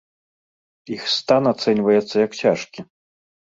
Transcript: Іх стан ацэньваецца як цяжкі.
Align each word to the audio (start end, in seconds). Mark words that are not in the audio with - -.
Іх 0.95 1.03
стан 1.17 1.43
ацэньваецца 1.53 2.15
як 2.25 2.31
цяжкі. 2.41 2.79